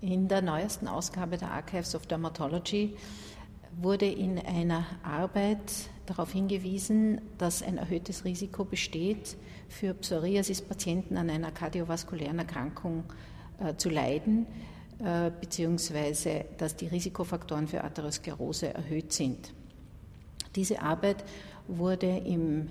[0.00, 2.94] In der neuesten Ausgabe der Archives of Dermatology
[3.80, 5.72] wurde in einer Arbeit
[6.06, 9.36] darauf hingewiesen, dass ein erhöhtes Risiko besteht,
[9.68, 13.04] für Psoriasis-Patienten an einer kardiovaskulären Erkrankung
[13.58, 14.46] äh, zu leiden,
[15.00, 19.52] äh, beziehungsweise dass die Risikofaktoren für Atherosklerose erhöht sind.
[20.54, 21.24] Diese Arbeit
[21.66, 22.70] wurde im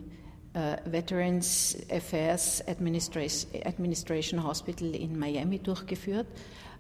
[0.54, 6.28] äh, Veterans Affairs Administration Hospital in Miami durchgeführt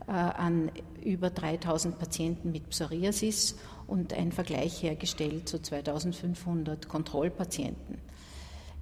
[0.08, 0.71] an
[1.04, 7.98] über 3000 Patienten mit Psoriasis und ein Vergleich hergestellt zu 2500 Kontrollpatienten.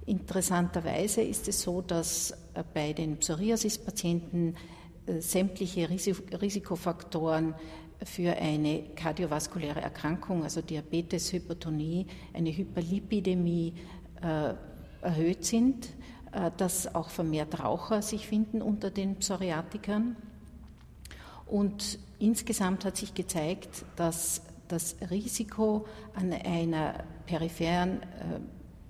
[0.06, 4.54] Interessanterweise ist es so, dass äh, bei den Psoriasis-Patienten
[5.18, 7.54] sämtliche Risikofaktoren
[8.02, 13.74] für eine kardiovaskuläre Erkrankung, also Diabetes, Hypertonie, eine Hyperlipidämie
[15.00, 15.90] erhöht sind,
[16.56, 20.16] dass auch vermehrt Raucher sich finden unter den Psoriatikern
[21.46, 28.00] und insgesamt hat sich gezeigt, dass das Risiko an einer peripheren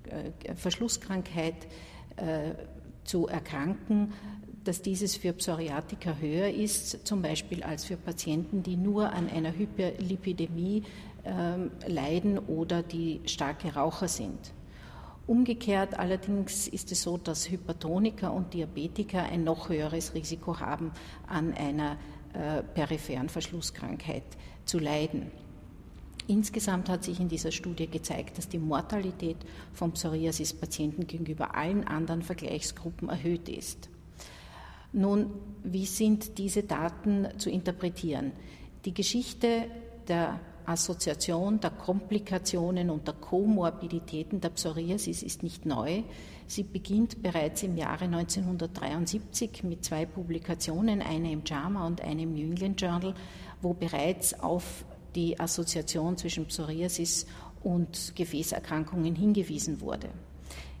[0.09, 1.67] äh, äh, Verschlusskrankheit
[2.15, 2.53] äh,
[3.03, 4.13] zu erkranken,
[4.63, 9.53] dass dieses für Psoriatiker höher ist, zum Beispiel als für Patienten, die nur an einer
[9.53, 10.83] Hyperlipidämie
[11.23, 14.53] ähm, leiden oder die starke Raucher sind.
[15.25, 20.91] Umgekehrt allerdings ist es so, dass Hypertoniker und Diabetiker ein noch höheres Risiko haben,
[21.27, 21.97] an einer
[22.37, 24.23] äh, peripheren Verschlusskrankheit
[24.65, 25.31] zu leiden.
[26.27, 29.37] Insgesamt hat sich in dieser Studie gezeigt, dass die Mortalität
[29.73, 33.89] von Psoriasis-Patienten gegenüber allen anderen Vergleichsgruppen erhöht ist.
[34.93, 35.31] Nun,
[35.63, 38.33] wie sind diese Daten zu interpretieren?
[38.85, 39.65] Die Geschichte
[40.07, 46.03] der Assoziation der Komplikationen und der Komorbiditäten der Psoriasis ist nicht neu.
[46.45, 52.33] Sie beginnt bereits im Jahre 1973 mit zwei Publikationen, eine im JAMA und eine im
[52.33, 53.13] New England Journal,
[53.61, 57.27] wo bereits auf die Assoziation zwischen Psoriasis
[57.63, 60.09] und Gefäßerkrankungen hingewiesen wurde.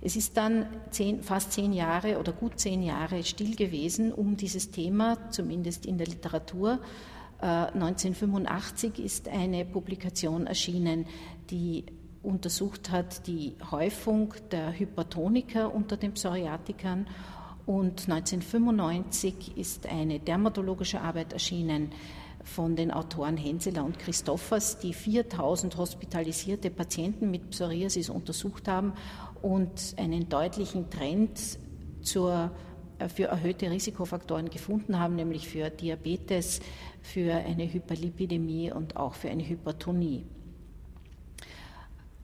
[0.01, 4.69] Es ist dann zehn, fast zehn Jahre oder gut zehn Jahre still gewesen um dieses
[4.69, 6.79] Thema, zumindest in der Literatur.
[7.39, 11.05] 1985 äh, ist eine Publikation erschienen,
[11.49, 11.85] die
[12.23, 17.07] untersucht hat die Häufung der Hypertoniker unter den Psoriatikern.
[17.65, 21.91] Und 1995 ist eine dermatologische Arbeit erschienen
[22.43, 28.93] von den Autoren Henseler und Christophers, die 4000 hospitalisierte Patienten mit Psoriasis untersucht haben
[29.41, 31.59] und einen deutlichen Trend
[32.01, 32.51] zur
[33.13, 36.59] für erhöhte Risikofaktoren gefunden haben, nämlich für Diabetes,
[37.01, 40.25] für eine Hyperlipidämie und auch für eine Hypertonie.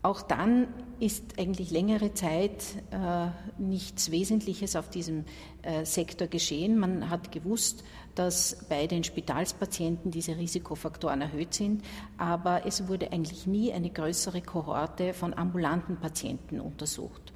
[0.04, 0.68] Auch dann
[1.00, 2.62] ist eigentlich längere Zeit
[2.92, 5.24] äh, nichts Wesentliches auf diesem
[5.62, 6.78] äh, Sektor geschehen.
[6.78, 11.84] Man hat gewusst, dass bei den Spitalspatienten diese Risikofaktoren erhöht sind,
[12.18, 17.32] aber es wurde eigentlich nie eine größere Kohorte von ambulanten Patienten untersucht.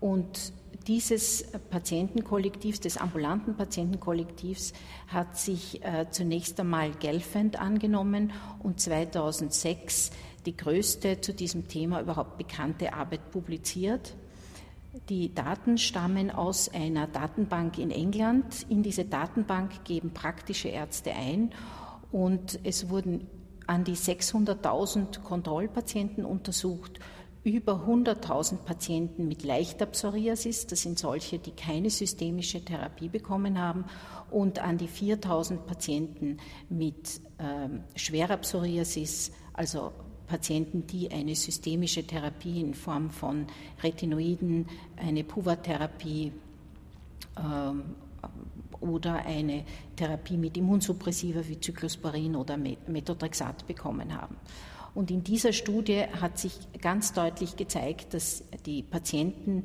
[0.00, 0.54] Und
[0.88, 4.72] dieses Patientenkollektivs, des ambulanten Patientenkollektivs,
[5.08, 8.32] hat sich äh, zunächst einmal Gelfand angenommen
[8.62, 10.10] und 2006
[10.46, 14.14] die größte zu diesem Thema überhaupt bekannte Arbeit publiziert.
[15.10, 18.66] Die Daten stammen aus einer Datenbank in England.
[18.70, 21.50] In diese Datenbank geben praktische Ärzte ein
[22.10, 23.26] und es wurden
[23.66, 26.98] an die 600.000 Kontrollpatienten untersucht
[27.44, 33.84] über 100.000 Patienten mit leichter Psoriasis, das sind solche, die keine systemische Therapie bekommen haben,
[34.30, 36.38] und an die 4.000 Patienten
[36.68, 39.92] mit ähm, schwerer Psoriasis, also
[40.26, 43.46] Patienten, die eine systemische Therapie in Form von
[43.82, 44.66] Retinoiden,
[44.96, 46.32] eine Puva-Therapie
[47.38, 47.82] ähm,
[48.80, 49.64] oder eine
[49.96, 54.36] Therapie mit Immunsuppressiva wie Cyclosporin oder Methotrexat bekommen haben.
[54.98, 59.62] Und in dieser Studie hat sich ganz deutlich gezeigt, dass die Patienten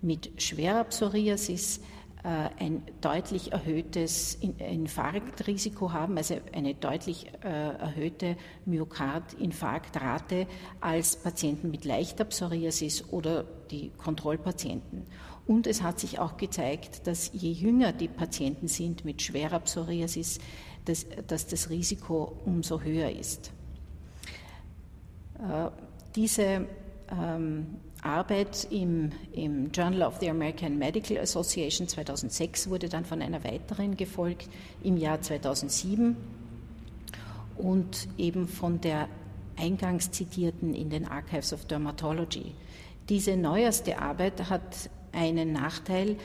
[0.00, 1.80] mit schwerer Psoriasis
[2.22, 10.46] äh, ein deutlich erhöhtes Infarktrisiko haben, also eine deutlich äh, erhöhte Myokardinfarktrate
[10.80, 15.02] als Patienten mit leichter Psoriasis oder die Kontrollpatienten.
[15.48, 20.38] Und es hat sich auch gezeigt, dass je jünger die Patienten sind mit schwerer Psoriasis,
[20.84, 23.50] dass, dass das Risiko umso höher ist.
[25.38, 25.70] Äh,
[26.14, 26.66] diese
[27.10, 33.42] ähm, Arbeit im, im, Journal of the American Medical Association 2006 wurde dann von einer
[33.44, 34.48] weiteren gefolgt
[34.82, 36.16] im Jahr 2007
[37.56, 39.08] und eben von der
[39.56, 42.52] eingangs zitierten in den Archives of Dermatology.
[43.08, 46.16] Diese neueste Arbeit hat einen Nachteil,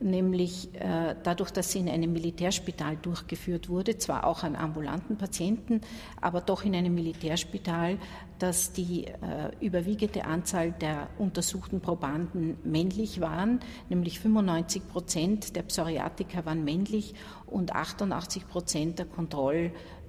[0.00, 5.80] nämlich äh, dadurch, dass sie in einem Militärspital durchgeführt wurde, zwar auch an ambulanten Patienten,
[6.20, 7.98] aber doch in einem Militärspital,
[8.38, 9.12] dass die äh,
[9.60, 17.14] überwiegende Anzahl der untersuchten Probanden männlich waren, nämlich 95 Prozent der Psoriatiker waren männlich
[17.46, 19.06] und 88 Prozent der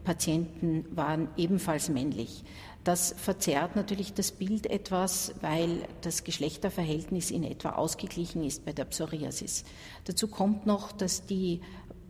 [0.08, 2.44] Kontrollpatienten waren ebenfalls männlich.
[2.86, 8.86] Das verzerrt natürlich das Bild etwas, weil das Geschlechterverhältnis in etwa ausgeglichen ist bei der
[8.86, 9.66] Psoriasis.
[10.06, 11.60] Dazu kommt noch, dass die,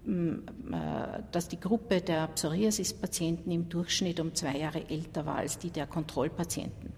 [0.05, 0.31] mm,
[0.71, 5.71] äh, dass die Gruppe der Psoriasis-Patienten im Durchschnitt um zwei Jahre älter war als die
[5.71, 6.93] der Kontrollpatienten.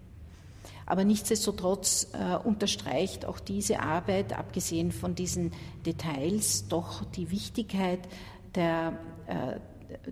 [0.84, 5.52] Aber nichtsdestotrotz äh, unterstreicht auch diese Arbeit, abgesehen von diesen
[5.86, 8.00] Details, doch die Wichtigkeit
[8.54, 9.60] der, äh,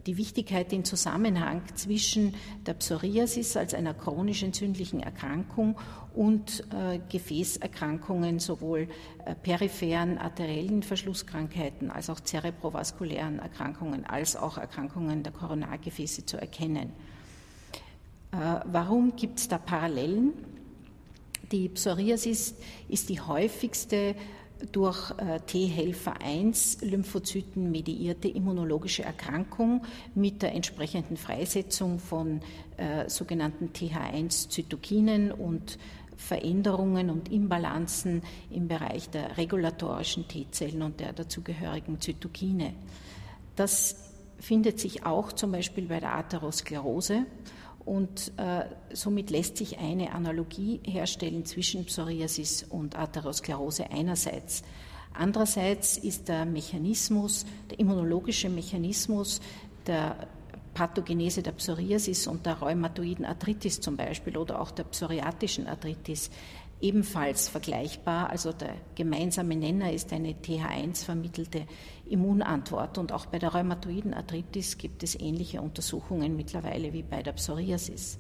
[0.06, 2.35] die Wichtigkeit, den Zusammenhang zwischen
[2.67, 5.79] der Psoriasis als einer chronisch entzündlichen Erkrankung
[6.15, 8.89] und äh, Gefäßerkrankungen, sowohl
[9.25, 16.93] äh, peripheren arteriellen Verschlusskrankheiten als auch zerebrovaskulären Erkrankungen, als auch Erkrankungen der Koronargefäße zu erkennen.
[18.33, 20.33] Äh, warum gibt es da Parallelen?
[21.50, 22.55] Die Psoriasis
[22.89, 24.15] ist die häufigste
[24.73, 29.83] durch äh, T-Helfer 1 Lymphozyten mediierte immunologische Erkrankung
[30.15, 32.41] mit der entsprechenden Freisetzung von
[32.77, 35.79] äh, sogenannten TH1-Zytokinen und
[36.17, 42.75] Veränderungen und Imbalanzen im Bereich der regulatorischen T-Zellen und der dazugehörigen Zytokine.
[43.55, 43.97] Das
[44.41, 47.27] findet sich auch zum Beispiel bei der Atherosklerose
[47.88, 54.62] und äh, somit lässt sich eine Analogie herstellen zwischen Psoriasis und Atherosklerose einerseits.
[55.14, 59.40] Andererseits ist der Mechanismus, der immunologische Mechanismus
[59.87, 60.29] der
[60.75, 66.31] Pathogenese der Psoriasis und der rheumatoiden Arthritis zum Beispiel oder auch der psoriatischen Arthritis
[66.81, 68.31] ebenfalls vergleichbar.
[68.31, 71.67] Also der gemeinsame Nenner ist eine TH1 vermittelte
[72.07, 72.99] Immunantwort.
[72.99, 78.19] Und auch bei der rheumatoiden Arthritis gibt es ähnliche Untersuchungen mittlerweile wie bei der Psoriasis.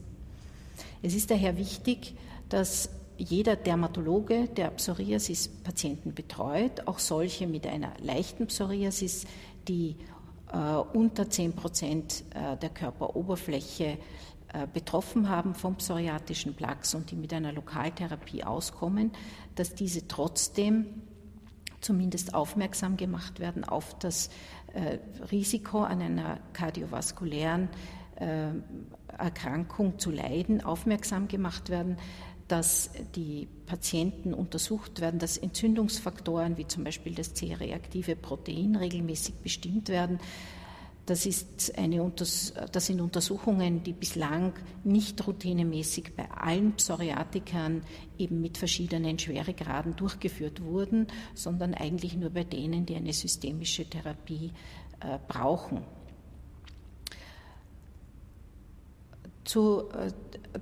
[1.02, 2.14] Es ist daher wichtig,
[2.48, 9.26] dass jeder Dermatologe, der Psoriasis-Patienten betreut, auch solche mit einer leichten Psoriasis,
[9.66, 9.96] die
[10.52, 10.56] äh,
[10.96, 13.98] unter 10 Prozent äh, der Körperoberfläche
[14.72, 19.12] betroffen haben vom psoriatischen Plaques und die mit einer Lokaltherapie auskommen,
[19.54, 20.86] dass diese trotzdem
[21.80, 24.30] zumindest aufmerksam gemacht werden auf das
[24.72, 24.98] äh,
[25.30, 27.68] Risiko an einer kardiovaskulären
[28.16, 28.50] äh,
[29.16, 31.96] Erkrankung zu leiden, aufmerksam gemacht werden,
[32.48, 39.88] dass die Patienten untersucht werden, dass Entzündungsfaktoren wie zum Beispiel das C-reaktive Protein regelmäßig bestimmt
[39.88, 40.18] werden,
[41.08, 42.52] das, ist eine, das
[42.86, 44.52] sind Untersuchungen, die bislang
[44.84, 47.82] nicht routinemäßig bei allen Psoriatikern
[48.18, 54.52] eben mit verschiedenen Schweregraden durchgeführt wurden, sondern eigentlich nur bei denen, die eine systemische Therapie
[55.00, 55.82] äh, brauchen.
[59.44, 59.84] Zu,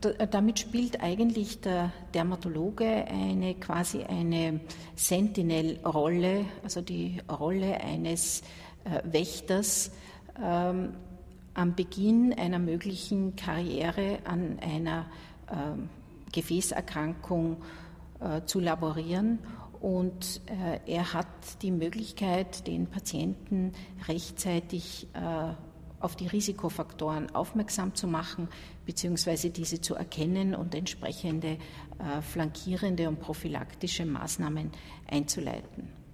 [0.00, 4.60] äh, damit spielt eigentlich der Dermatologe eine quasi eine
[4.94, 8.42] Sentinel-Rolle, also die Rolle eines
[8.84, 9.90] äh, Wächters,
[10.42, 10.94] ähm,
[11.54, 15.06] am Beginn einer möglichen Karriere an einer
[15.50, 15.88] ähm,
[16.32, 17.62] Gefäßerkrankung
[18.20, 19.38] äh, zu laborieren.
[19.80, 21.26] Und äh, er hat
[21.62, 23.72] die Möglichkeit, den Patienten
[24.08, 25.54] rechtzeitig äh,
[26.00, 28.48] auf die Risikofaktoren aufmerksam zu machen,
[28.84, 31.48] beziehungsweise diese zu erkennen und entsprechende
[31.98, 34.72] äh, flankierende und prophylaktische Maßnahmen
[35.10, 36.05] einzuleiten.